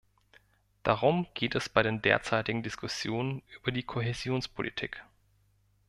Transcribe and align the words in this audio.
Darum 0.81 1.27
geht 1.35 1.53
es 1.53 1.69
bei 1.69 1.83
den 1.83 2.01
derzeitigen 2.01 2.63
Diskussionen 2.63 3.43
über 3.55 3.71
die 3.71 3.83
Kohäsionspolitik. 3.83 4.99